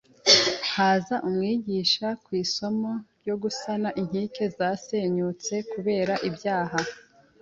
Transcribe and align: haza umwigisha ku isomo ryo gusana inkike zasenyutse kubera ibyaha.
haza 0.73 1.15
umwigisha 1.27 2.07
ku 2.23 2.29
isomo 2.43 2.91
ryo 3.19 3.35
gusana 3.43 3.89
inkike 3.99 4.43
zasenyutse 4.57 5.53
kubera 5.71 6.13
ibyaha. 6.29 6.79